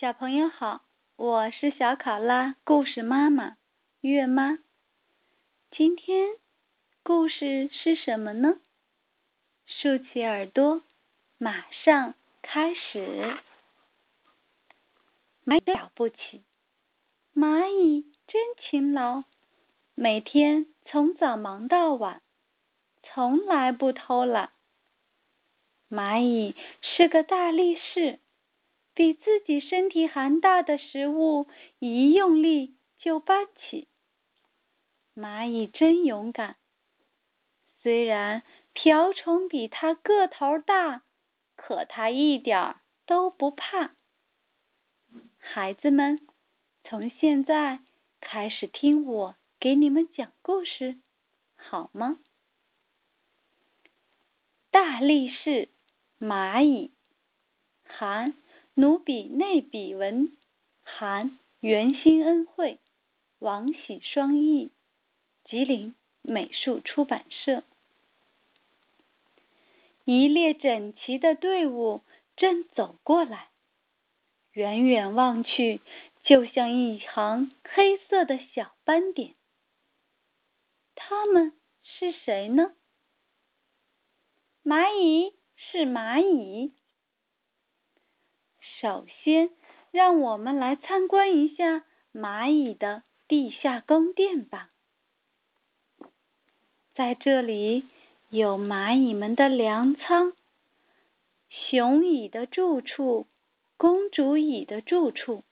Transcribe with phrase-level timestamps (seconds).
[0.00, 0.80] 小朋友好，
[1.16, 3.58] 我是小考拉故事妈妈
[4.00, 4.58] 月妈。
[5.70, 6.38] 今天
[7.02, 8.54] 故事是什么呢？
[9.66, 10.80] 竖起耳朵，
[11.36, 13.36] 马上开始。
[15.44, 16.42] 蚂蚁了不起，
[17.34, 19.24] 蚂蚁真勤劳，
[19.94, 22.22] 每天从早忙到晚，
[23.02, 24.50] 从来不偷懒。
[25.90, 28.18] 蚂蚁是个大力士。
[29.00, 31.46] 比自己身体还大的食物，
[31.78, 33.88] 一用力就搬起。
[35.16, 36.58] 蚂蚁真勇敢，
[37.80, 38.42] 虽然
[38.74, 41.02] 瓢虫比它个头大，
[41.56, 43.94] 可它一点都不怕。
[45.38, 46.20] 孩子们，
[46.84, 47.80] 从现在
[48.20, 51.00] 开始听我给你们讲故事，
[51.56, 52.18] 好吗？
[54.70, 55.70] 大力士
[56.18, 56.92] 蚂蚁，
[57.84, 58.34] 韩。
[58.80, 60.34] 努比内比文，
[60.82, 62.78] 韩袁心恩惠，
[63.38, 64.70] 王喜双译，
[65.44, 67.62] 吉林美术出版社。
[70.06, 72.00] 一列整齐的队伍
[72.36, 73.50] 正走过来，
[74.52, 75.82] 远远望去，
[76.22, 79.34] 就像一行黑色的小斑点。
[80.94, 81.52] 他们
[81.82, 82.72] 是谁呢？
[84.64, 86.72] 蚂蚁是蚂蚁。
[88.80, 89.50] 首先，
[89.90, 94.70] 让我们来参观一下蚂蚁的地下宫殿吧。
[96.94, 97.84] 在这里
[98.30, 100.32] 有蚂蚁们的粮仓、
[101.50, 103.26] 雄蚁的住处、
[103.76, 105.44] 公主蚁的住处、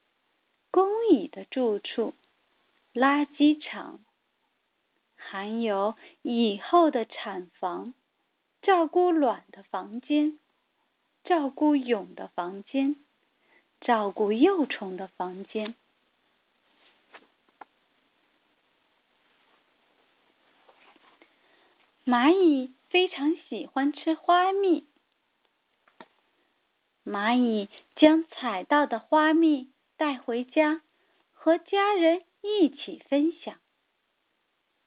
[0.71, 2.15] 工蚁的住处、
[2.95, 4.01] 垃圾场，
[5.17, 7.93] 还有蚁后的产房、
[8.63, 10.39] 照顾卵的房间、
[11.25, 12.97] 照顾蛹的房间。
[13.81, 15.75] 照顾幼虫的房间。
[22.05, 24.87] 蚂蚁非常喜欢吃花蜜。
[27.05, 30.83] 蚂蚁将采到的花蜜带回家，
[31.33, 33.59] 和家人一起分享。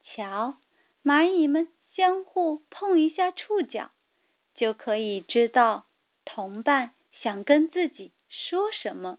[0.04, 0.56] 瞧，
[1.04, 3.90] 蚂蚁们相互碰一下触角，
[4.56, 5.86] 就可以知道
[6.24, 8.10] 同伴想跟自己。
[8.34, 9.18] 说什么？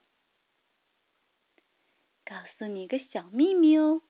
[2.25, 4.01] 告诉你个小秘密哦！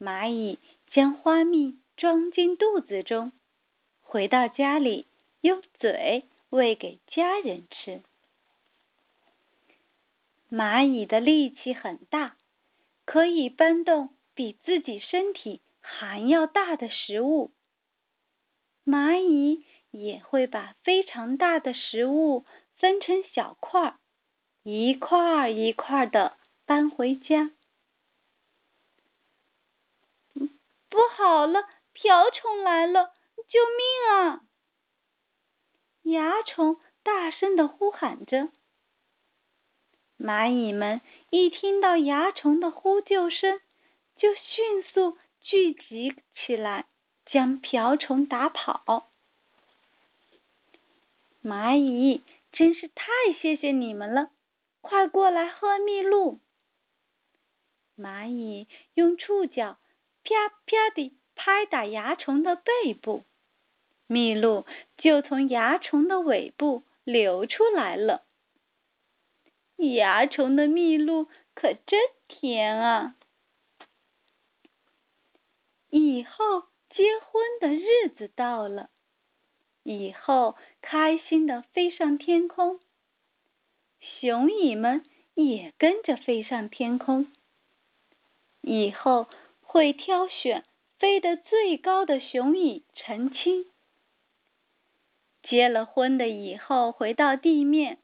[0.00, 0.58] 蚂蚁
[0.90, 3.30] 将花蜜装进肚子中，
[4.00, 5.06] 回到家里
[5.40, 8.02] 用嘴喂给家人吃。
[10.50, 12.36] 蚂蚁的力气很大，
[13.04, 17.52] 可以搬动比自己身体还要大的食物。
[18.84, 22.44] 蚂蚁也会把非常大的食物
[22.78, 24.00] 分成小块儿。
[24.62, 26.36] 一块一块的
[26.66, 27.50] 搬回家。
[30.88, 33.14] 不好了，瓢虫来了！
[33.48, 34.42] 救命啊！
[36.02, 38.48] 蚜虫大声的呼喊着。
[40.18, 43.60] 蚂蚁们一听到蚜虫的呼救声，
[44.16, 46.86] 就迅速聚集起来，
[47.26, 49.10] 将瓢虫打跑。
[51.42, 53.04] 蚂蚁真是太
[53.40, 54.30] 谢谢你们了！
[54.88, 56.40] 快过来喝蜜露！
[57.94, 59.78] 蚂蚁用触角
[60.22, 63.22] 啪啪地拍打蚜虫的背部，
[64.06, 64.64] 蜜露
[64.96, 68.24] 就从蚜虫的尾部流出来了。
[69.76, 73.14] 蚜虫的蜜露可真甜啊！
[75.90, 78.88] 以后结婚的日子到了，
[79.82, 82.80] 以后开心的飞上天空。
[84.00, 85.04] 雄蚁们
[85.34, 87.32] 也跟着飞上天空。
[88.60, 89.28] 以后
[89.60, 90.64] 会挑选
[90.98, 93.70] 飞得最高的雄蚁成亲。
[95.42, 98.02] 结了婚的蚁后回到地面，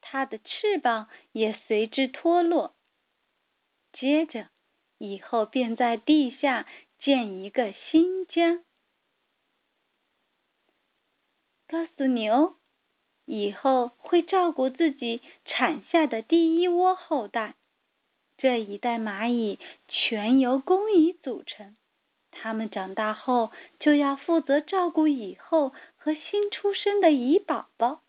[0.00, 2.74] 它的翅膀也随之脱落。
[3.92, 4.50] 接着，
[4.98, 6.66] 以后便在地下
[6.98, 8.62] 建一个新家。
[11.66, 12.56] 告诉你哦。
[13.24, 17.54] 以后会照顾自己产下的第一窝后代。
[18.36, 21.76] 这一代蚂蚁全由工蚁组成，
[22.30, 28.02] 它们长大后就要负责照顾蚁后和新出生的蚁宝宝。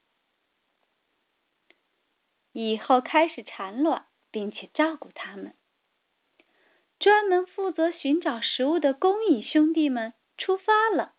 [2.52, 5.56] 以后开始产卵，并且照顾它们。
[7.00, 11.15] 专门负责寻找食物的工蚁兄弟们出发了。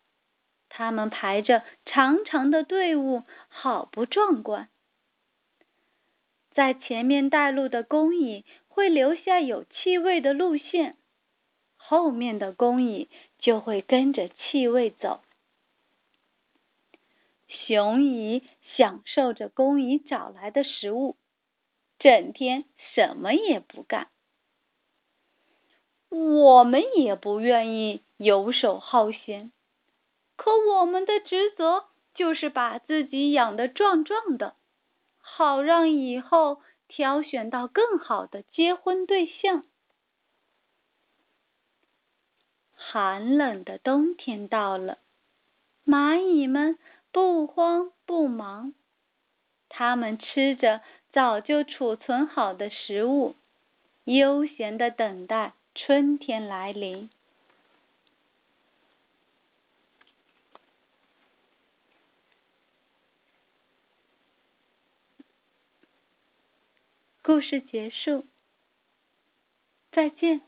[0.69, 4.69] 他们排着长长的队伍，好不壮观。
[6.53, 10.97] 在前面带路的工蚁会留下有气味的路线，
[11.75, 13.09] 后面的工蚁
[13.39, 15.21] 就会跟着气味走。
[17.47, 18.43] 雄蚁
[18.75, 21.15] 享受着工蚁找来的食物，
[21.97, 24.09] 整天什么也不干。
[26.09, 29.51] 我们也不愿意游手好闲，
[30.37, 31.85] 可我们的职责
[32.15, 34.55] 就是把自己养得壮壮的，
[35.19, 39.65] 好让以后挑选到更好的结婚对象。
[42.71, 44.99] 寒冷的冬天到了，
[45.85, 46.79] 蚂蚁们
[47.11, 48.73] 不慌不忙，
[49.67, 50.81] 它们吃着
[51.11, 53.35] 早就储存好的食物，
[54.05, 55.53] 悠闲的等待。
[55.75, 57.11] 春天来临，
[67.27, 68.25] 故事结束，
[69.91, 70.46] 再见。